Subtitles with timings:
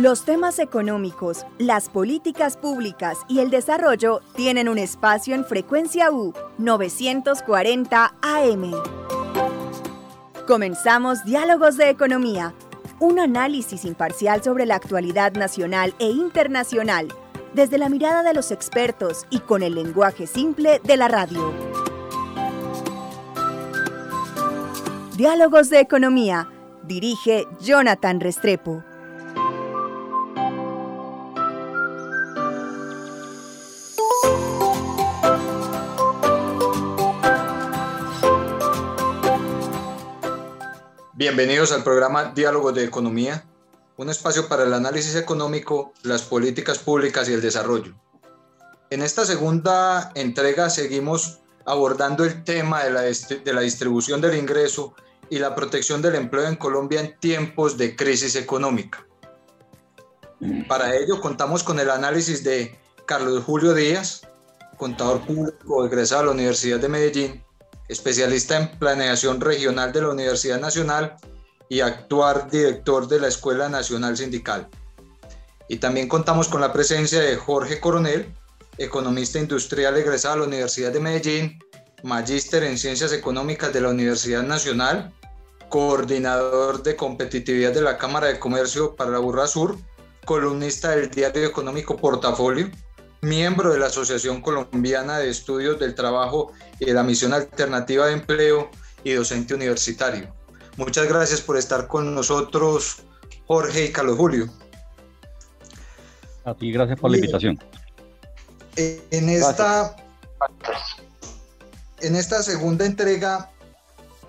[0.00, 6.32] Los temas económicos, las políticas públicas y el desarrollo tienen un espacio en frecuencia U
[6.56, 8.72] 940 AM.
[10.46, 12.54] Comenzamos Diálogos de Economía,
[12.98, 17.08] un análisis imparcial sobre la actualidad nacional e internacional,
[17.52, 21.52] desde la mirada de los expertos y con el lenguaje simple de la radio.
[25.18, 26.48] Diálogos de Economía,
[26.84, 28.82] dirige Jonathan Restrepo.
[41.20, 43.44] Bienvenidos al programa Diálogos de Economía,
[43.98, 47.92] un espacio para el análisis económico, las políticas públicas y el desarrollo.
[48.88, 54.94] En esta segunda entrega seguimos abordando el tema de la, de la distribución del ingreso
[55.28, 59.06] y la protección del empleo en Colombia en tiempos de crisis económica.
[60.68, 64.22] Para ello contamos con el análisis de Carlos Julio Díaz,
[64.78, 67.44] contador público egresado a la Universidad de Medellín,
[67.90, 71.16] especialista en planeación regional de la Universidad Nacional
[71.68, 74.68] y actual director de la Escuela Nacional Sindical.
[75.68, 78.32] Y también contamos con la presencia de Jorge Coronel,
[78.78, 81.58] economista industrial egresado a la Universidad de Medellín,
[82.04, 85.12] magíster en Ciencias Económicas de la Universidad Nacional,
[85.68, 89.76] coordinador de competitividad de la Cámara de Comercio para la Burra Sur,
[90.24, 92.70] columnista del diario económico Portafolio,
[93.22, 98.14] miembro de la Asociación Colombiana de Estudios del Trabajo y de la Misión Alternativa de
[98.14, 98.70] Empleo
[99.04, 100.32] y docente universitario.
[100.76, 103.02] Muchas gracias por estar con nosotros,
[103.46, 104.48] Jorge y Carlos Julio.
[106.44, 107.58] A ti, gracias por la invitación.
[108.76, 109.94] En esta,
[112.00, 113.50] en esta segunda entrega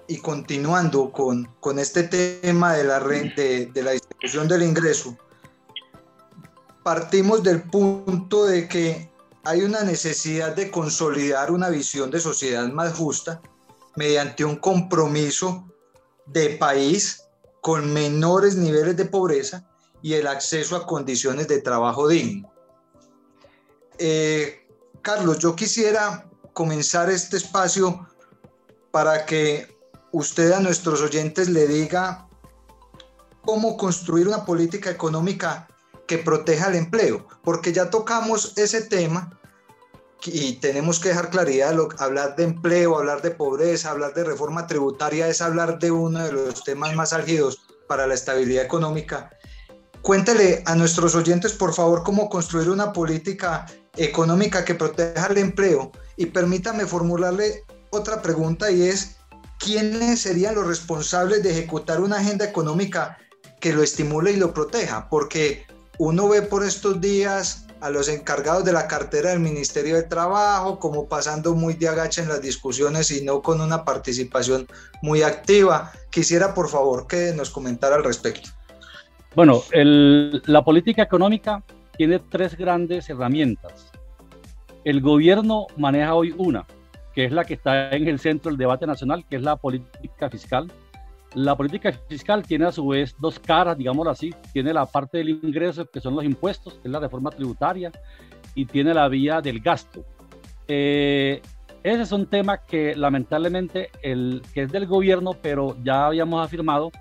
[0.08, 5.18] y continuando con, con este tema de la, de, de la distribución del ingreso,
[6.84, 9.12] partimos del punto de que
[9.44, 13.42] hay una necesidad de consolidar una visión de sociedad más justa
[13.96, 15.68] mediante un compromiso
[16.26, 17.24] de país
[17.62, 19.68] con menores niveles de pobreza
[20.02, 22.52] y el acceso a condiciones de trabajo digno.
[23.98, 24.68] Eh,
[25.02, 28.08] Carlos, yo quisiera comenzar este espacio
[28.92, 29.76] para que
[30.12, 32.28] usted a nuestros oyentes le diga
[33.46, 35.68] cómo construir una política económica
[36.12, 39.40] que proteja el empleo, porque ya tocamos ese tema
[40.26, 45.30] y tenemos que dejar claridad, hablar de empleo, hablar de pobreza, hablar de reforma tributaria
[45.30, 49.30] es hablar de uno de los temas más álgidos para la estabilidad económica.
[50.02, 55.94] Cuéntele a nuestros oyentes, por favor, cómo construir una política económica que proteja el empleo
[56.18, 59.16] y permítame formularle otra pregunta y es,
[59.60, 63.18] ¿quiénes serían los responsables de ejecutar una agenda económica
[63.62, 65.08] que lo estimule y lo proteja?
[65.08, 65.72] Porque
[66.04, 70.80] uno ve por estos días a los encargados de la cartera del Ministerio de Trabajo
[70.80, 74.66] como pasando muy de agacha en las discusiones y no con una participación
[75.04, 75.92] muy activa.
[76.10, 78.50] Quisiera, por favor, que nos comentara al respecto.
[79.36, 81.62] Bueno, la política económica
[81.96, 83.92] tiene tres grandes herramientas.
[84.84, 86.66] El gobierno maneja hoy una,
[87.14, 90.32] que es la que está en el centro del debate nacional, que es la política
[90.32, 90.72] fiscal.
[91.34, 94.34] La política fiscal tiene a su vez dos caras, digámoslo así.
[94.52, 97.92] Tiene la parte del ingreso, que son los impuestos, que es la reforma tributaria,
[98.54, 100.04] y tiene la vía del gasto.
[100.68, 101.42] Eh,
[101.84, 106.92] ese es un tema que lamentablemente el, que es del gobierno, pero ya habíamos afirmado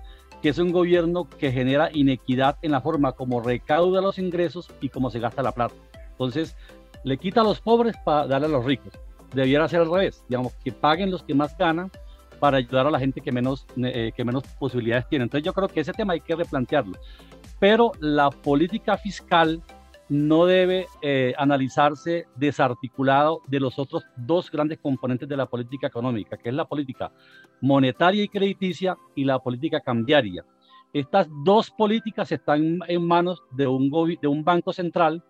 [0.41, 4.89] que es un gobierno que genera inequidad en la forma como recauda los ingresos y
[4.89, 5.75] cómo se gasta la plata.
[6.11, 6.55] Entonces,
[7.03, 8.93] le quita a los pobres para darle a los ricos.
[9.33, 11.91] Debiera ser al revés, digamos, que paguen los que más ganan
[12.41, 15.23] para ayudar a la gente que menos, eh, que menos posibilidades tiene.
[15.23, 16.97] Entonces yo creo que ese tema hay que replantearlo.
[17.59, 19.61] Pero la política fiscal
[20.09, 26.35] no debe eh, analizarse desarticulado de los otros dos grandes componentes de la política económica,
[26.35, 27.11] que es la política
[27.61, 30.43] monetaria y crediticia y la política cambiaria.
[30.93, 35.23] Estas dos políticas están en manos de un, de un banco central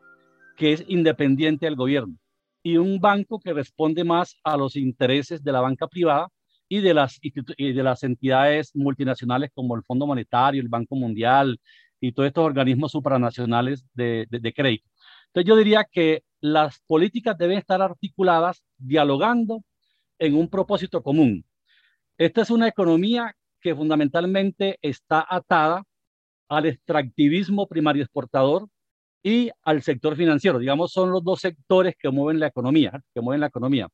[0.55, 2.15] que es independiente del gobierno
[2.63, 6.29] y un banco que responde más a los intereses de la banca privada
[6.71, 11.59] y de las, y de las entidades multinacionales como el Fondo Monetario, el Banco Mundial
[11.99, 14.89] y todos estos organismos supranacionales de, de, crédito.
[15.27, 19.65] Entonces yo diría que las políticas deben estar articuladas dialogando
[20.17, 21.43] en un propósito común.
[22.17, 25.83] Esta es una economía que fundamentalmente está atada
[26.47, 28.69] al extractivismo primario exportador
[29.21, 30.57] y al sector financiero.
[30.57, 33.89] Digamos, son los dos sectores que mueven la economía, que mueven la economía.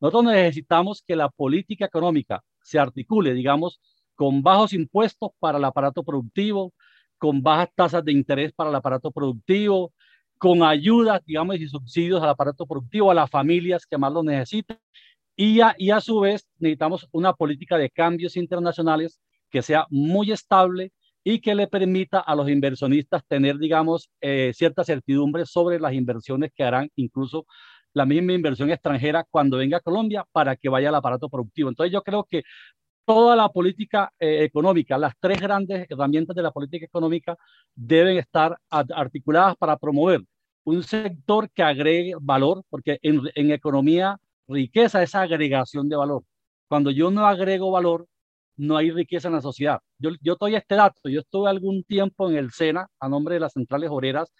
[0.00, 3.80] Nosotros necesitamos que la política económica se articule, digamos,
[4.14, 6.72] con bajos impuestos para el aparato productivo,
[7.18, 9.92] con bajas tasas de interés para el aparato productivo,
[10.38, 14.78] con ayudas, digamos, y subsidios al aparato productivo, a las familias que más lo necesitan.
[15.36, 19.20] Y a, y a su vez necesitamos una política de cambios internacionales
[19.50, 20.92] que sea muy estable
[21.22, 26.50] y que le permita a los inversionistas tener, digamos, eh, cierta certidumbre sobre las inversiones
[26.54, 27.46] que harán, incluso
[27.94, 31.68] la misma inversión extranjera cuando venga a Colombia para que vaya al aparato productivo.
[31.68, 32.42] Entonces yo creo que
[33.04, 37.36] toda la política eh, económica, las tres grandes herramientas de la política económica
[37.74, 40.22] deben estar articuladas para promover
[40.64, 44.16] un sector que agregue valor, porque en, economía
[44.46, 46.22] riqueza es agregación de valor.
[46.68, 48.06] Cuando yo no agrego valor,
[48.56, 49.80] no hay riqueza en la sociedad.
[49.98, 53.40] Yo, yo doy este dato, yo estuve algún tiempo en el SENA a nombre de
[53.40, 54.30] las centrales obreras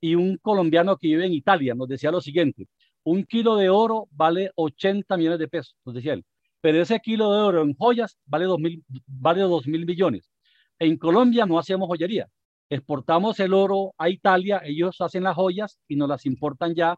[0.00, 2.66] y un colombiano que vive en Italia nos decía lo siguiente,
[3.10, 6.24] un kilo de oro vale 80 millones de pesos, nos decía él,
[6.60, 10.30] pero ese kilo de oro en joyas vale 2 mil, vale 2 mil millones.
[10.78, 12.28] En Colombia no hacemos joyería,
[12.68, 16.96] exportamos el oro a Italia, ellos hacen las joyas y nos las importan ya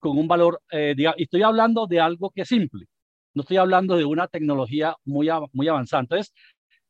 [0.00, 2.86] con un valor, eh, y estoy hablando de algo que es simple,
[3.34, 6.02] no estoy hablando de una tecnología muy, muy avanzada.
[6.02, 6.32] Entonces,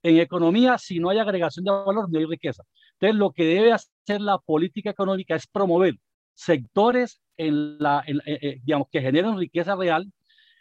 [0.03, 2.63] en economía, si no hay agregación de valor, no hay riqueza.
[2.93, 5.97] Entonces, lo que debe hacer la política económica es promover
[6.37, 10.13] sectores en la, eh, eh, digamos, que generen riqueza real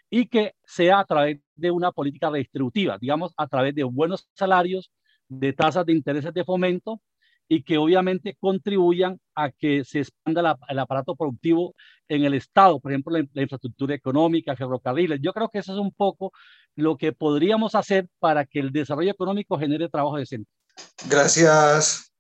[0.10, 4.92] y que sea a través de una política redistributiva, digamos, a través de buenos salarios,
[5.28, 7.02] de tasas de intereses de fomento
[7.48, 11.76] y que obviamente contribuyan a que se expanda el aparato productivo
[12.08, 15.20] en el Estado, por ejemplo, la, infraestructura económica, ferrocarriles.
[15.22, 16.32] Yo creo que eso es un poco
[16.76, 20.50] lo que podríamos hacer para que el desarrollo económico genere trabajo decente.
[21.08, 22.12] Gracias,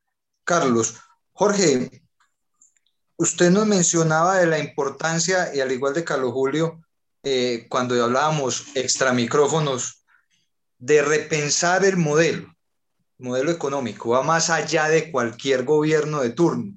[0.43, 0.99] Carlos.
[1.33, 2.04] Jorge,
[3.17, 6.81] usted nos mencionaba de la importancia, y al igual de Carlos Julio,
[7.23, 10.05] eh, cuando hablábamos extra micrófonos,
[10.77, 12.55] de repensar el modelo
[13.17, 16.73] modelo económico va más allá de cualquier gobierno de turno.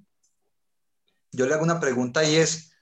[1.32, 2.73] Yo le hago una pregunta y es,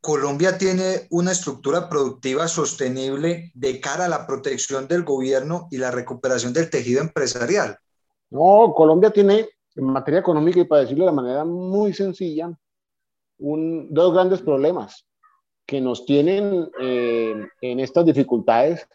[0.00, 5.90] ¿Colombia tiene una estructura productiva sostenible de cara a la protección del gobierno y la
[5.90, 7.78] recuperación del tejido empresarial?
[8.30, 12.56] No, Colombia tiene, en materia económica, y para decirlo de manera muy sencilla,
[13.38, 15.06] un, dos grandes problemas
[15.66, 18.86] que nos tienen eh, en estas dificultades.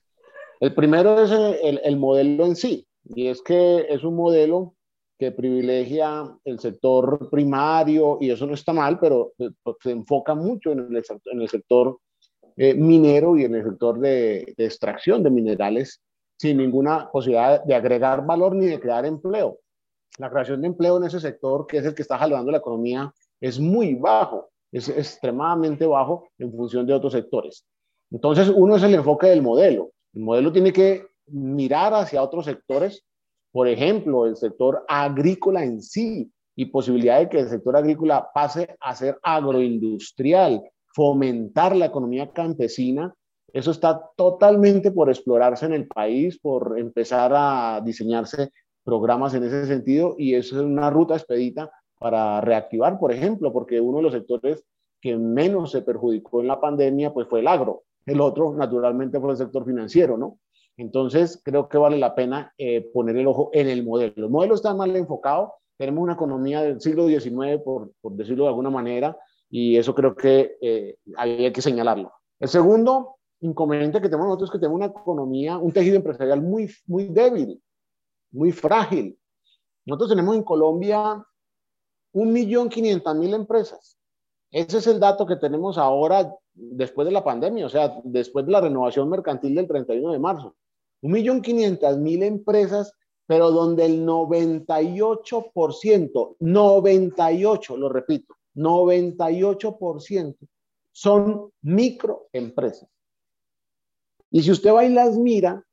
[0.59, 2.87] El primero es el, el modelo en sí.
[3.03, 4.75] Y es que es un modelo
[5.21, 9.33] que privilegia el sector primario, y eso no está mal, pero
[9.79, 11.99] se enfoca mucho en el, en el sector
[12.57, 16.01] eh, minero y en el sector de, de, extracción de minerales,
[16.39, 19.59] sin ninguna posibilidad de agregar valor ni de crear empleo.
[20.17, 23.13] La creación de empleo en ese sector, que es el que está jalando la economía,
[23.41, 27.65] es muy bajo, es extremadamente bajo en función de otros sectores.
[28.11, 29.91] Entonces, uno es el enfoque del modelo.
[30.13, 33.03] El modelo tiene que mirar hacia otros sectores,
[33.51, 38.75] por ejemplo, el sector agrícola en sí y posibilidad de que el sector agrícola pase
[38.79, 40.61] a ser agroindustrial,
[40.93, 43.13] fomentar la economía campesina.
[43.53, 48.51] Eso está totalmente por explorarse en el país, por empezar a diseñarse
[48.83, 51.71] programas en ese sentido y eso es una ruta expedita
[52.01, 54.65] para reactivar, por ejemplo, porque uno de los sectores
[54.99, 57.83] que menos se perjudicó en la pandemia pues fue el agro.
[58.07, 60.39] El otro, naturalmente, fue el sector financiero, ¿no?
[60.77, 64.13] Entonces, creo que vale la pena eh, poner el ojo en el modelo.
[64.15, 65.53] El modelo está mal enfocado.
[65.77, 69.15] Tenemos una economía del siglo XIX, por, decirlo de alguna manera,
[69.47, 72.11] y eso creo que eh, hay que señalarlo.
[72.39, 76.67] El segundo inconveniente que tenemos nosotros es que tenemos una economía, un tejido empresarial muy,
[76.87, 77.61] muy débil,
[78.31, 79.19] muy frágil.
[79.85, 81.23] Nosotros tenemos en Colombia
[82.13, 83.97] un millón quinientas mil empresas.
[84.51, 88.51] Ese es el dato que tenemos ahora después de la pandemia, o sea, después de
[88.51, 90.55] la renovación mercantil del 31 de marzo.
[91.01, 92.93] Un millón quinientas mil empresas,
[93.25, 100.35] pero donde el 98%, 98, lo repito, 98%
[100.91, 102.89] son microempresas.
[104.29, 105.65] Y si usted va y las mira,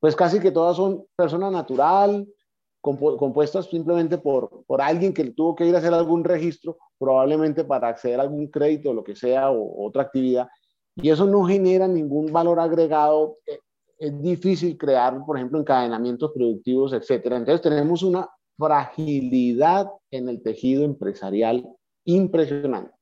[0.00, 2.28] pues casi que todas son persona natural,
[2.82, 7.88] compuestas simplemente por, por alguien que tuvo que ir a hacer algún registro, probablemente para
[7.88, 10.48] acceder a algún crédito o lo que sea, o, otra actividad.
[10.96, 13.58] Y eso no genera ningún valor agregado eh,
[14.02, 17.36] es difícil crear, por ejemplo, encadenamientos productivos, etcétera.
[17.36, 21.64] Entonces tenemos una fragilidad en el tejido empresarial
[22.04, 22.92] impresionante.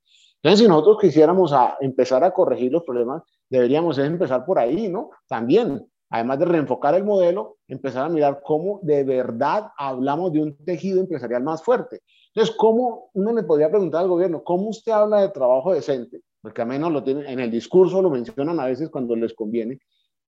[0.42, 5.10] Entonces, si nosotros quisiéramos a empezar a corregir los problemas, deberíamos empezar por ahí, ¿no?
[5.26, 10.56] También, además de reenfocar el modelo, empezar a mirar cómo de verdad hablamos de un
[10.64, 12.00] tejido empresarial más fuerte.
[12.34, 16.20] Entonces, ¿cómo uno le podría preguntar al gobierno, cómo usted habla de trabajo decente?
[16.42, 19.78] Porque a menos lo tienen, en el discurso lo mencionan a veces cuando les conviene,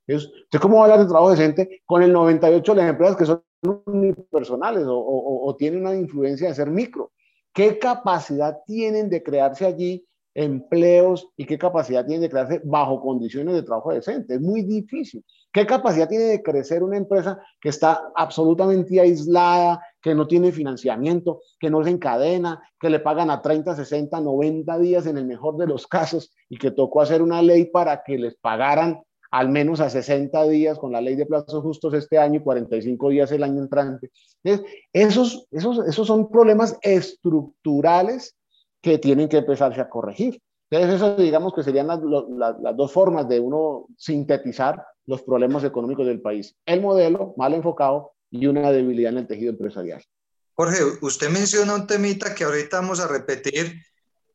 [0.09, 3.25] ¿Usted cómo va a hablar de trabajo decente con el 98 de las empresas que
[3.25, 3.43] son
[3.87, 7.13] unipersonales o, o tienen una influencia de ser micro?
[7.53, 13.55] ¿Qué capacidad tienen de crearse allí empleos y qué capacidad tiene de crearse bajo condiciones
[13.55, 14.35] de trabajo decente.
[14.35, 15.25] Es muy difícil.
[15.53, 21.43] ¿Qué capacidad tiene de crecer una empresa que está absolutamente aislada, que no tiene financiamiento,
[21.61, 25.59] que no se encadena, que le pagan a 30, 60, 90 días en el mejor
[25.59, 29.81] de los casos y que tocó hacer una ley para que les pagaran al menos
[29.81, 33.43] a 60 días con la ley de plazos justos este año y 45 días el
[33.43, 34.11] año entrante?
[34.93, 38.37] esos, esos, esos son problemas estructurales
[38.83, 40.41] que tienen que empezarse a corregir.
[40.73, 46.07] Entonces, eso digamos que serían las, las, dos formas de uno sintetizar los problemas económicos
[46.07, 46.57] del país.
[46.65, 50.03] El modelo mal enfocado y una debilidad en el tejido empresarial.
[50.55, 53.83] Jorge, usted menciona un temita que ahorita vamos a repetir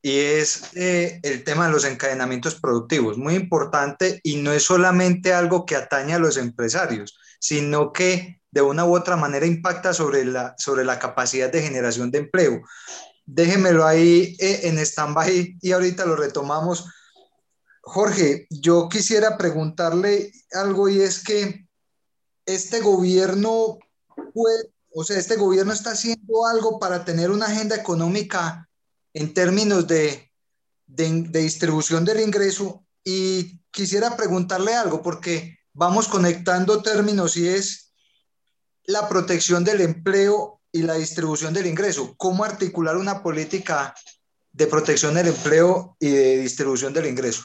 [0.03, 3.17] y es eh, el tema de los encadenamientos productivos.
[3.17, 8.61] Muy importante y no es solamente algo que atañe a los empresarios, sino que de
[8.61, 12.61] una u otra manera impacta sobre la, sobre la capacidad de generación de empleo
[13.27, 16.85] déjemelo ahí eh, en stand-by y ahorita lo retomamos.
[17.81, 21.67] Jorge, yo quisiera preguntarle algo y es que
[22.45, 23.77] este gobierno
[24.99, 28.67] o sea, este gobierno está haciendo algo para tener una agenda económica
[29.13, 30.31] en términos de,
[30.87, 37.93] de, de distribución del ingreso y quisiera preguntarle algo porque vamos conectando términos y es
[38.85, 42.13] la protección del empleo y la distribución del ingreso.
[42.17, 43.95] ¿Cómo articular una política
[44.51, 47.43] de protección del empleo y de distribución del ingreso?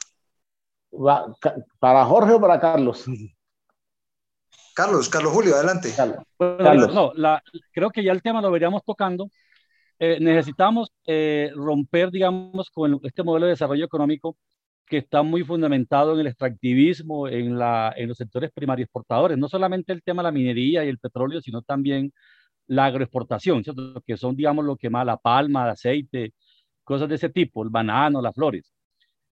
[1.79, 3.05] ¿Para Jorge o para Carlos?
[4.75, 5.89] Carlos, Carlos Julio, adelante.
[5.95, 6.93] Carlos.
[6.93, 7.11] No,
[7.71, 9.29] creo que ya el tema lo veríamos tocando.
[9.99, 14.35] Eh, necesitamos eh, romper, digamos, con este modelo de desarrollo económico
[14.85, 19.47] que está muy fundamentado en el extractivismo, en, la, en los sectores primarios exportadores, no
[19.47, 22.11] solamente el tema de la minería y el petróleo, sino también
[22.67, 23.63] la agroexportación,
[24.05, 26.33] que son, digamos, lo que más, la palma, el aceite,
[26.83, 28.73] cosas de ese tipo, el banano, las flores.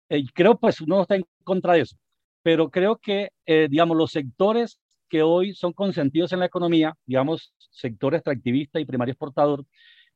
[0.09, 1.97] Eh, creo, pues, uno está en contra de eso,
[2.43, 7.53] pero creo que, eh, digamos, los sectores que hoy son consentidos en la economía, digamos,
[7.71, 9.65] sector extractivista y primario exportador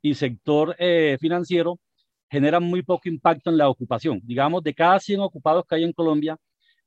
[0.03, 1.79] y sector eh, financiero,
[2.31, 4.21] generan muy poco impacto en la ocupación.
[4.25, 6.37] Digamos, de cada 100 ocupados que hay en Colombia,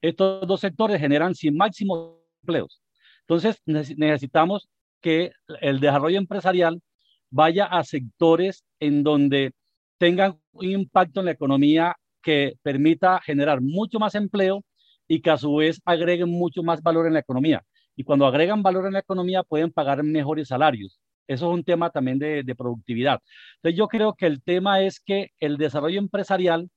[0.01, 2.81] estos dos sectores generan 100 máximos empleos.
[3.21, 4.67] Entonces, necesitamos
[5.01, 5.31] que
[5.61, 6.81] el desarrollo empresarial
[7.29, 9.53] vaya a sectores en donde
[9.97, 14.63] tengan un impacto en la economía que permita generar mucho más empleo
[15.07, 17.63] y que a su vez agreguen mucho más valor en la economía.
[17.95, 20.99] Y cuando agregan valor en la economía pueden pagar mejores salarios.
[21.27, 23.19] Eso es un tema también de, productividad.
[23.57, 26.69] Entonces yo creo que el tema es que el desarrollo empresarial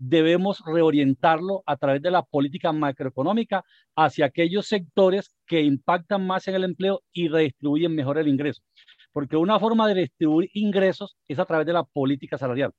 [0.00, 3.62] debemos reorientarlo a través de la política macroeconómica
[3.94, 8.62] hacia aquellos sectores que impactan más en el empleo y redistribuyen mejor el ingreso.
[9.12, 12.72] Porque una forma de distribuir ingresos es a través de la política salarial.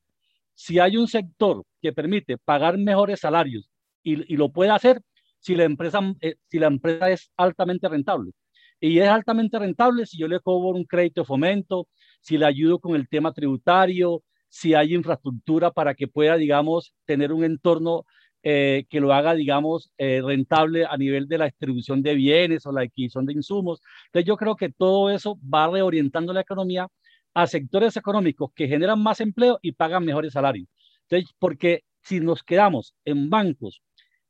[0.55, 3.69] Si hay un sector que permite pagar mejores salarios
[4.03, 4.99] y, lo puede hacer
[5.39, 8.31] si la, empresa, eh, si la empresa es altamente rentable.
[8.79, 11.87] Y es altamente rentable si yo le cobro un crédito de fomento,
[12.19, 17.31] si le ayudo con el tema tributario, si hay infraestructura para que pueda, digamos, tener
[17.31, 18.05] un entorno
[18.43, 22.71] eh, que lo haga, digamos, eh, rentable a nivel de la distribución de bienes o
[22.73, 23.81] la adquisición de insumos.
[24.07, 26.87] Entonces yo creo que todo eso va reorientando la economía
[27.33, 30.67] a sectores económicos que generan más empleo y pagan mejores salarios.
[31.03, 33.81] Entonces, porque si nos quedamos en bancos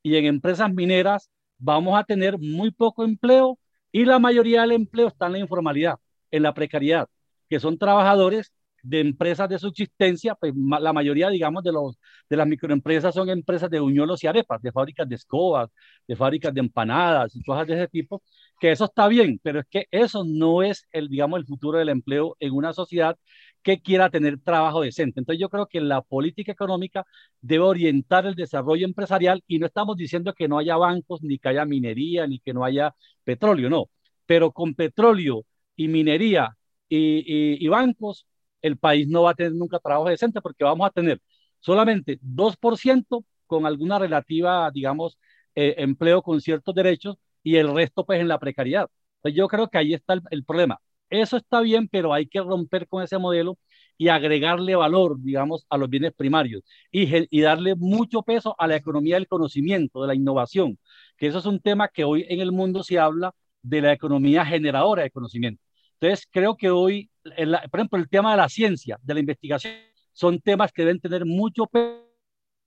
[0.04, 3.58] y en empresas mineras, vamos a tener muy poco empleo
[3.90, 5.96] y la mayoría del empleo está en la informalidad,
[6.30, 7.08] en la precariedad,
[7.50, 8.52] que son trabajadores
[8.82, 11.98] de empresas de subsistencia, pues la mayoría, digamos, de, los,
[12.28, 15.70] de las microempresas son empresas de uñolos y arepas, de fábricas de escobas,
[16.08, 18.22] de fábricas de empanadas y cosas de ese tipo,
[18.60, 21.88] que eso está bien, pero es que eso no es el, digamos, el futuro del
[21.90, 23.16] empleo en una sociedad
[23.62, 25.20] que quiera tener trabajo decente.
[25.20, 27.04] Entonces yo creo que la política económica
[27.40, 31.48] debe orientar el desarrollo empresarial y no estamos diciendo que no haya bancos, ni que
[31.50, 33.90] haya minería, ni que no haya petróleo, no,
[34.26, 35.44] pero con petróleo
[35.76, 36.56] y minería
[36.88, 38.26] y, y bancos
[38.62, 41.20] el país no va a tener nunca trabajo decente porque vamos a tener
[41.60, 45.18] solamente 2% con alguna relativa, digamos,
[45.54, 48.88] eh, empleo con ciertos derechos y el resto pues en la precariedad.
[49.16, 50.78] Entonces yo creo que ahí está el, problema.
[51.10, 53.58] Eso está bien, pero hay que romper con ese modelo
[53.98, 58.76] y agregarle valor, digamos, a los bienes primarios y, y, darle mucho peso a la
[58.76, 60.78] economía del conocimiento, de la innovación,
[61.16, 64.44] que eso es un tema que hoy en el mundo se habla de la economía
[64.44, 65.62] generadora de conocimiento.
[66.00, 69.74] Entonces, creo que hoy, por ejemplo, el tema de la ciencia, de la investigación,
[70.12, 71.64] son temas que deben tener mucho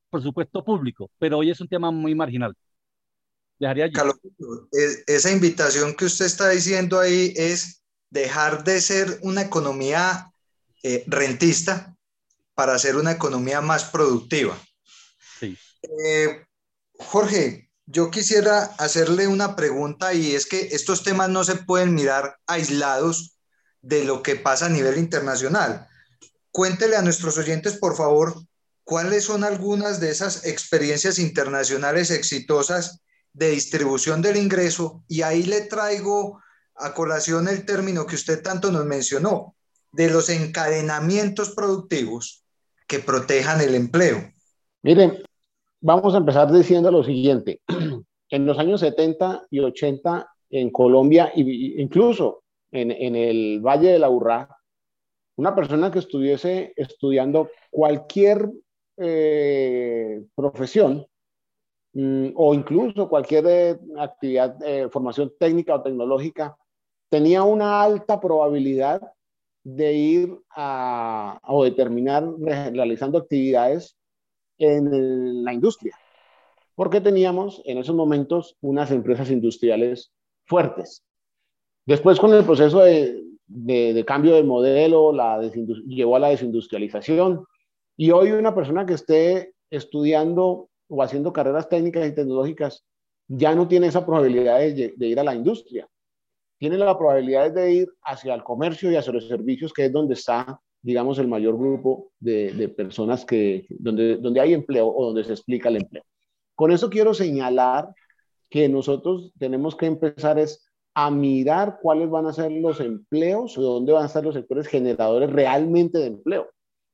[0.09, 2.55] presupuesto público, pero hoy es un tema muy marginal.
[3.59, 3.91] dejaría.
[3.91, 4.17] Carlos,
[5.07, 10.31] esa invitación que usted está diciendo ahí es dejar de ser una economía
[10.83, 11.95] eh, rentista
[12.53, 14.57] para ser una economía más productiva.
[15.39, 15.57] Sí.
[16.05, 16.45] Eh,
[16.93, 22.38] Jorge, yo quisiera hacerle una pregunta y es que estos temas no se pueden mirar
[22.47, 23.35] aislados
[23.86, 25.88] de lo que pasa a nivel internacional.
[26.51, 28.34] Cuéntele a nuestros oyentes, por favor,
[28.84, 33.01] cuáles son algunas de esas experiencias internacionales exitosas
[33.34, 36.42] de distribución del ingreso y ahí le traigo
[36.75, 39.56] a colación el término que usted tanto nos mencionó,
[39.92, 42.44] de los encadenamientos productivos
[42.88, 44.34] que protejan el empleo.
[44.82, 45.24] Miren,
[45.80, 47.62] vamos a empezar diciendo lo siguiente.
[48.32, 52.44] En los años 70 y 80 en Colombia, incluso
[52.75, 54.50] en, en el Valle de la Urrá,
[55.38, 58.50] una persona que estuviese estudiando cualquier
[58.98, 61.05] eh, profesión
[61.94, 66.55] mm, o incluso cualquier eh, actividad, eh, formación técnica o tecnológica,
[67.10, 69.01] tenía una alta probabilidad
[69.63, 73.98] de ir a, o de terminar realizando actividades
[74.58, 75.98] en la industria,
[76.75, 80.12] porque teníamos en esos momentos unas empresas industriales
[80.46, 81.04] fuertes.
[81.86, 87.46] Después, con el proceso de, de, cambio de modelo, la llevó a la desindustrialización,
[87.98, 92.86] y hoy una persona que esté estudiando o haciendo carreras técnicas y tecnológicas
[93.27, 95.88] ya no tiene esa probabilidad de, ir a la industria.
[96.58, 100.13] Tiene la probabilidad de ir hacia el comercio y hacia los servicios, que es donde
[100.13, 105.34] está, digamos, el mayor grupo de, personas que, donde, donde hay empleo o donde se
[105.34, 106.04] explica el empleo.
[106.54, 107.89] Con eso quiero señalar
[108.50, 110.64] que nosotros tenemos que empezar es
[110.95, 114.67] a mirar cuáles van a ser los empleos o dónde van a estar los sectores
[114.67, 116.47] generadores realmente de empleo.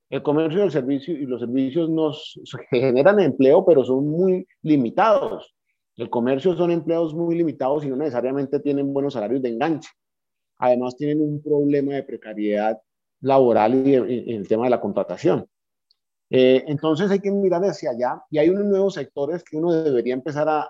[0.09, 2.39] El comercio y, el servicio, y los servicios nos
[2.69, 5.55] generan empleo, pero son muy limitados.
[5.95, 9.89] El comercio son empleos muy limitados y no necesariamente tienen buenos salarios de enganche.
[10.57, 12.79] Además, tienen un problema de precariedad
[13.21, 15.45] laboral y, en el tema de la contratación.
[16.29, 20.13] Eh, entonces hay que mirar hacia allá y hay unos nuevos sectores que uno debería
[20.13, 20.69] empezar a,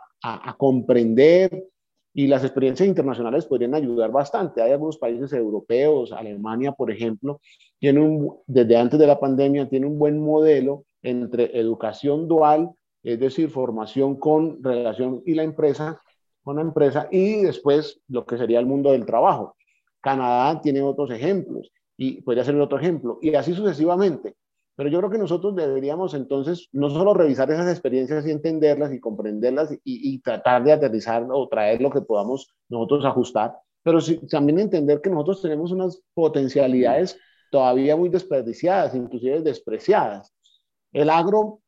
[0.57, 1.67] comprender
[2.13, 4.61] y las experiencias internacionales podrían ayudar bastante.
[4.61, 7.39] Hay algunos países europeos, Alemania, por ejemplo,
[7.79, 12.71] tiene un, desde antes de la pandemia, tiene un buen modelo entre educación dual,
[13.03, 15.99] es decir, formación con relación y la empresa,
[16.43, 19.55] con la empresa, y después lo que sería el mundo del trabajo.
[20.01, 24.35] Canadá tiene otros ejemplos y podría ser otro ejemplo, y así sucesivamente.
[24.81, 28.99] Pero yo creo que nosotros deberíamos entonces no solo revisar esas experiencias y entenderlas y
[28.99, 34.99] comprenderlas y, tratar de aterrizar o traer lo que podamos nosotros ajustar, pero también entender
[34.99, 37.15] que nosotros tenemos unas potencialidades
[37.51, 40.33] todavía muy desperdiciadas, inclusive despreciadas.
[40.91, 41.59] El agro,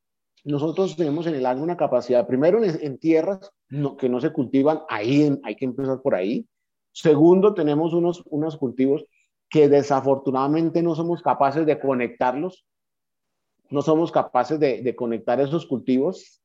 [0.43, 3.51] nosotros tenemos en el agro una capacidad, primero en, tierras
[3.99, 6.47] que no se cultivan, ahí hay que empezar por ahí.
[6.91, 9.05] Segundo, tenemos unos, unos cultivos
[9.51, 12.65] que desafortunadamente no somos capaces de conectarlos
[13.73, 16.41] no somos capaces de, conectar esos cultivos,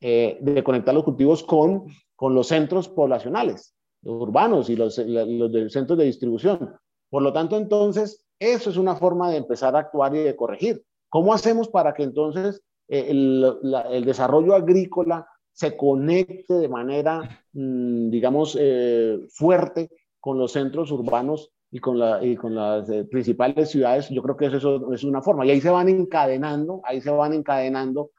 [0.00, 1.86] eh, de conectar los cultivos con,
[2.20, 6.76] los centros poblacionales, urbanos y los, los centros de distribución.
[7.10, 10.82] Por lo tanto, entonces, eso es una forma de empezar a actuar y de corregir.
[11.08, 18.56] ¿Cómo hacemos para que entonces eh, el, desarrollo agrícola se conecte de manera, mm, digamos,
[18.58, 19.90] eh, fuerte
[20.20, 24.36] con los centros urbanos y con, la, y con las eh, principales ciudades, yo creo
[24.36, 25.46] que eso es una forma.
[25.46, 28.10] Y ahí se van encadenando, ahí se van encadenando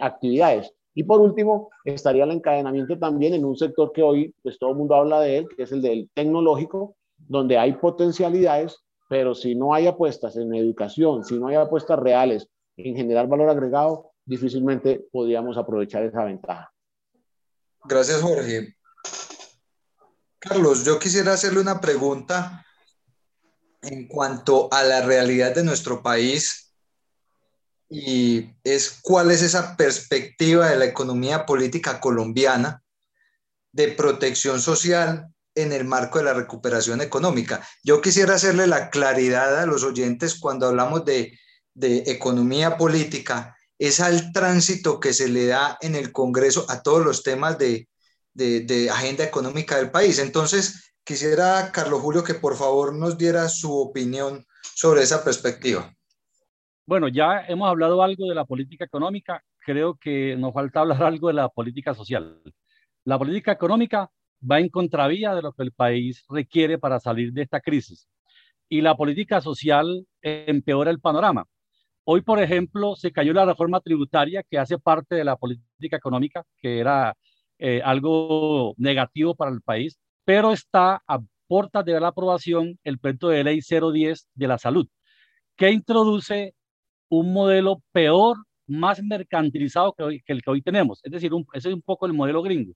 [0.00, 0.72] actividades.
[0.94, 4.76] Y por último, estaría el encadenamiento también en un sector que hoy pues todo el
[4.76, 9.74] mundo habla de él, que es el del tecnológico, donde hay potencialidades, pero si no
[9.74, 15.56] hay apuestas en educación, si no hay apuestas reales en generar valor agregado, difícilmente podríamos
[15.58, 16.72] aprovechar esa ventaja.
[17.84, 18.76] Gracias, Jorge.
[20.38, 22.62] Carlos, yo quisiera hacerle una pregunta
[23.86, 26.72] en cuanto a la realidad de nuestro país
[27.88, 32.82] y es cuál es esa perspectiva de la economía política colombiana
[33.72, 37.66] de protección social en el marco de la recuperación económica.
[37.84, 41.38] Yo quisiera hacerle la claridad a los oyentes cuando hablamos de,
[41.78, 47.22] economía política, es al tránsito que se le da en el Congreso a todos los
[47.22, 47.86] temas de,
[48.32, 50.18] de agenda económica del país.
[50.18, 55.94] Entonces, Quisiera, Carlos Julio, que por favor nos diera su opinión sobre esa perspectiva.
[56.84, 61.28] Bueno, ya hemos hablado algo de la política económica, creo que nos falta hablar algo
[61.28, 62.42] de la política social.
[63.04, 64.10] La política económica
[64.50, 68.08] va en contravía de lo que el país requiere para salir de esta crisis
[68.68, 71.46] y la política social empeora el panorama.
[72.02, 76.44] Hoy, por ejemplo, se cayó la reforma tributaria que hace parte de la política económica,
[76.58, 77.16] que era
[77.60, 83.28] eh, algo negativo para el país, pero está a puertas de la aprobación el proyecto
[83.28, 84.88] de ley 010 de la salud,
[85.56, 86.54] que introduce
[87.08, 91.00] un modelo peor, más mercantilizado que, el que hoy tenemos.
[91.04, 92.74] Es decir, ese es un poco el modelo gringo.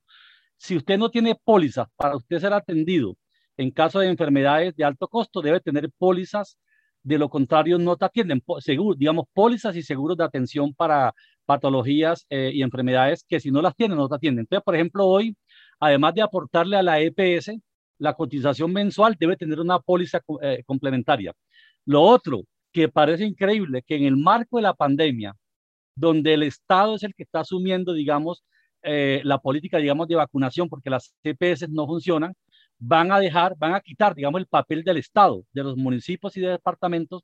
[0.56, 3.16] Si usted no tiene pólizas para usted ser atendido
[3.56, 6.56] en caso de enfermedades de alto costo, debe tener pólizas.
[7.02, 8.42] De lo contrario, no te atienden.
[8.60, 11.14] Seguro, digamos, pólizas y seguros de atención para
[11.46, 14.42] patologías eh, y enfermedades que si no las tienen, no te atienden.
[14.42, 15.36] Entonces, por ejemplo, hoy,
[15.80, 17.52] además de aportarle a la EPS,
[17.98, 21.32] la cotización mensual debe tener una póliza eh, complementaria.
[21.84, 25.34] Lo otro, que parece increíble, que en el marco de la pandemia,
[25.94, 28.44] donde el Estado es el que está asumiendo, digamos,
[28.82, 32.34] eh, la política, digamos, de vacunación, porque las CPS no funcionan,
[32.78, 36.40] van a dejar, van a quitar, digamos, el papel del Estado, de los municipios y
[36.40, 37.22] de departamentos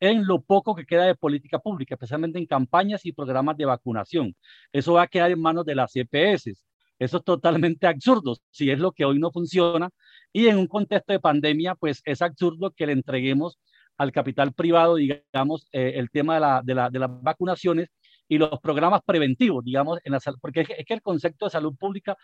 [0.00, 4.34] en lo poco que queda de política pública, especialmente en campañas y programas de vacunación.
[4.72, 6.54] Eso va a quedar en manos de las CPS.
[6.98, 9.90] Eso es totalmente absurdo, si es lo que hoy no funciona.
[10.32, 13.58] Y en un contexto de pandemia, pues es absurdo que le entreguemos
[13.96, 17.88] al capital privado, digamos, eh, el tema de, la, de, la, de, las vacunaciones
[18.28, 22.16] y los programas preventivos, digamos, en la porque es que el concepto de salud pública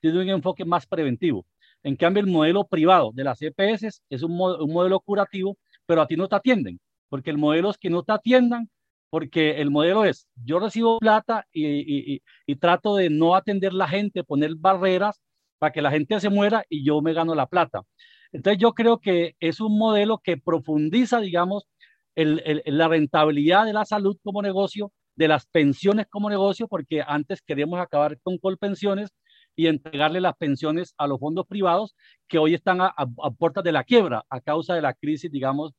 [0.00, 1.44] tiene un enfoque más preventivo.
[1.82, 5.56] En cambio, el modelo privado de las EPS es un, un modelo curativo,
[5.86, 6.78] pero a ti no te atienden,
[7.08, 8.68] porque el modelo es que no te atiendan
[9.10, 12.22] porque el modelo es, yo recibo plata y,
[12.60, 15.20] trato de no atender la gente, poner barreras
[15.58, 17.82] para que la gente se muera y yo me gano la plata.
[18.32, 21.66] Entonces yo creo que es un modelo que profundiza, digamos,
[22.14, 27.80] la rentabilidad de la salud como negocio, de las pensiones como negocio, porque antes queríamos
[27.80, 29.10] acabar con colpensiones
[29.56, 31.96] y entregarle las pensiones a los fondos privados
[32.28, 35.72] que hoy están a, a puertas de la quiebra a causa de la crisis, digamos,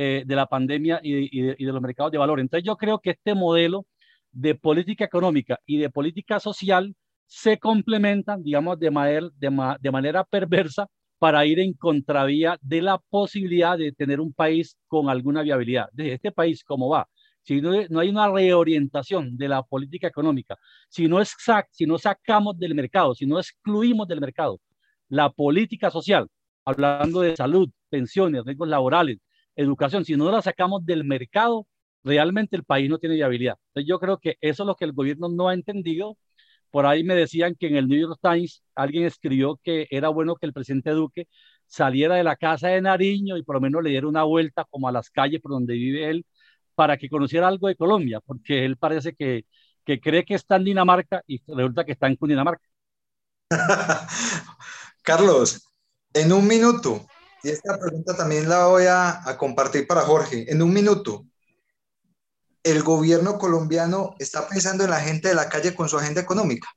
[0.00, 2.38] eh, de la pandemia y, de, los mercados de valor.
[2.38, 3.84] Entonces yo creo que este modelo
[4.30, 6.94] de política económica y de política social
[7.26, 10.86] se complementan, digamos, de manera, de, manera perversa
[11.18, 15.88] para ir en contravía de la posibilidad de tener un país con alguna viabilidad.
[15.92, 17.08] De este país, ¿cómo va?
[17.42, 20.56] Si no, no, hay una reorientación de la política económica,
[20.88, 21.34] si no, es,
[21.72, 24.60] si no sacamos del mercado, si no excluimos del mercado
[25.08, 26.28] la política social,
[26.64, 29.18] hablando de salud, pensiones, riesgos laborales,
[29.58, 31.66] educación, si no la sacamos del mercado,
[32.04, 33.56] realmente el país no tiene viabilidad.
[33.68, 36.16] Entonces yo creo que eso es lo que el gobierno no ha entendido.
[36.70, 40.36] Por ahí me decían que en el New York Times alguien escribió que era bueno
[40.36, 41.28] que el presidente Duque
[41.66, 44.88] saliera de la casa de Nariño y por lo menos le diera una vuelta como
[44.88, 46.26] a las calles por donde vive él
[46.74, 49.46] para que conociera algo de Colombia, porque él parece que,
[49.84, 52.62] que cree que está en Dinamarca y resulta que está en Cundinamarca.
[55.02, 55.68] Carlos,
[56.14, 57.06] en un minuto,
[57.42, 60.50] y esta pregunta también la voy a, compartir para Jorge.
[60.50, 61.26] En un minuto,
[62.62, 66.68] ¿el gobierno colombiano está pensando en la gente de la calle con su agenda económica?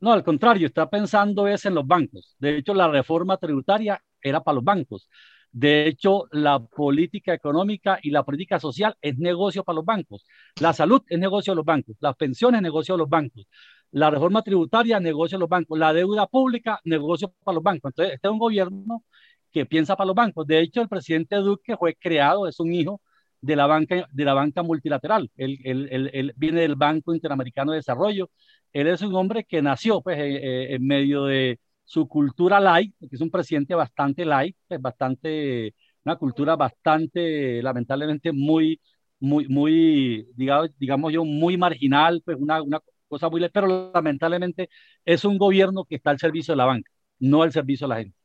[0.00, 2.34] No, al contrario, está pensando es en los bancos.
[2.38, 5.08] De hecho, la reforma tributaria era para los bancos.
[5.52, 10.24] De hecho, la política económica y la política social es negocio para los bancos.
[10.60, 11.96] La salud es negocio de los bancos.
[12.00, 13.46] Las pensiones, negocio de los bancos.
[13.90, 15.78] La reforma tributaria, negocio de los bancos.
[15.78, 17.90] La deuda pública, negocio para los bancos.
[17.90, 19.04] Entonces, este es un gobierno
[19.52, 20.46] que piensa para los bancos.
[20.46, 23.00] De hecho, el presidente Duque fue creado, es un hijo
[23.40, 25.30] de la banca, de la banca multilateral.
[25.36, 28.30] Él, él, él, viene del Banco Interamericano de Desarrollo.
[28.72, 32.94] Él es un hombre que nació pues, eh, eh, en medio de su cultura light,
[33.00, 38.80] que es un presidente bastante light, pues, bastante, una cultura bastante, lamentablemente, muy,
[39.18, 44.68] muy, muy, digamos, digamos yo, muy marginal, pues una, una cosa muy, pero lamentablemente
[45.04, 48.00] es un gobierno que está al servicio de la banca, no al servicio de la
[48.02, 48.19] gente.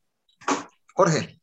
[0.95, 1.37] Jorge.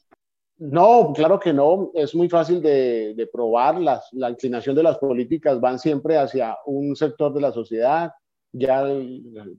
[0.59, 1.91] No, claro que no.
[1.95, 3.81] Es muy fácil de, probar.
[3.81, 8.13] la inclinación de las políticas van siempre hacia un sector de la sociedad.
[8.53, 8.85] Ya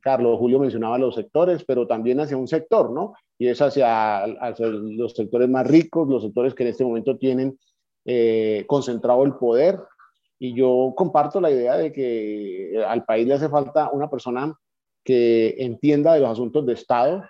[0.02, 3.14] Carlos Julio mencionaba los sectores, pero también hacia un sector, ¿no?
[3.40, 7.58] Y es hacia, los sectores más ricos, los sectores que en este momento tienen
[8.06, 9.80] eh, concentrado el poder.
[10.40, 14.54] Y yo comparto la idea de que al país le hace falta una persona
[15.04, 17.24] que entienda de los asuntos de Estado,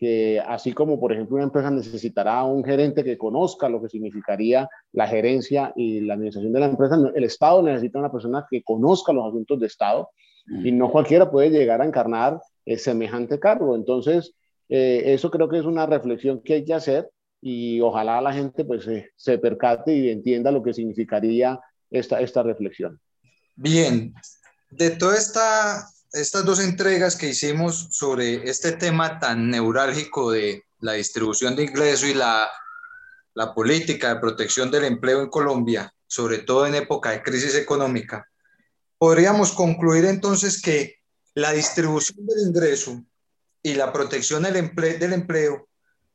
[0.00, 4.66] que así como, por ejemplo, una empresa necesitará un gerente que conozca lo que significaría
[4.92, 9.12] la gerencia y la administración de la empresa, el Estado necesita una persona que conozca
[9.12, 10.08] los asuntos de Estado
[10.64, 12.40] y no cualquiera puede llegar a encarnar
[12.78, 13.76] semejante cargo.
[13.76, 14.34] Entonces,
[14.70, 17.10] eh, eso creo que es una reflexión que hay que hacer
[17.42, 21.60] y ojalá la gente pues se percate y entienda lo que significaría
[21.90, 22.98] esta, esta reflexión.
[23.54, 24.14] Bien,
[24.70, 30.92] de toda esta estas dos entregas que hicimos sobre este tema tan neurálgico de la
[30.94, 32.48] distribución de ingresos y la,
[33.34, 38.26] la política de protección del empleo en Colombia, sobre todo en época de crisis económica,
[38.98, 40.96] podríamos concluir entonces que
[41.34, 43.02] la distribución del ingreso
[43.62, 45.68] y la protección del empleo, del empleo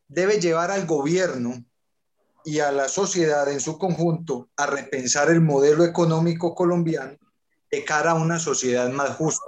[0.08, 1.64] debe llevar al gobierno
[2.44, 7.18] y a la sociedad en su conjunto a repensar el modelo económico colombiano
[7.72, 9.46] de cara a una sociedad más justa,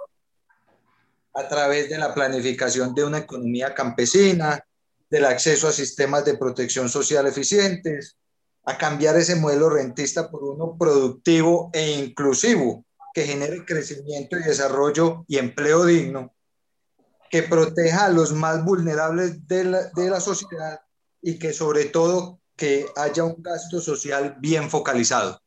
[1.37, 4.59] a través de la planificación de una economía campesina,
[5.07, 8.17] del acceso a sistemas de protección social eficientes,
[8.65, 15.25] a cambiar ese modelo rentista por uno productivo e inclusivo que genere crecimiento y desarrollo
[15.27, 16.33] y empleo digno,
[17.29, 20.81] que proteja a los más vulnerables de la, de la sociedad
[21.21, 25.39] y que sobre todo que haya un gasto social bien focalizado.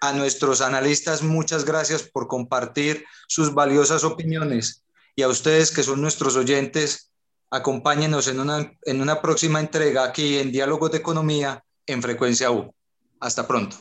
[0.00, 4.85] A nuestros analistas, muchas gracias por compartir sus valiosas opiniones
[5.16, 7.10] y a ustedes que son nuestros oyentes,
[7.50, 12.72] acompáñenos en una, en una próxima entrega aquí en Diálogos de Economía en Frecuencia U.
[13.18, 13.78] Hasta pronto.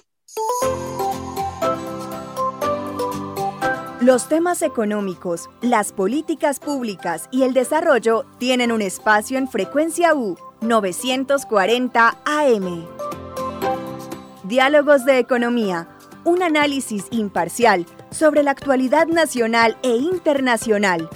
[4.00, 10.38] Los temas económicos, las políticas públicas y el desarrollo tienen un espacio en Frecuencia U
[10.62, 12.88] 940 AM.
[14.44, 15.90] Diálogos de Economía,
[16.24, 21.10] un análisis imparcial sobre la actualidad nacional e internacional,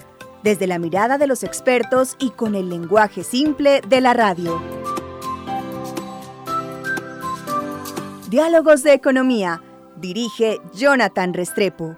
[0.44, 4.62] desde la mirada de los expertos y con el lenguaje simple de la radio.
[8.30, 9.62] Diálogos de Economía,
[9.98, 11.98] dirige Jonathan Restrepo.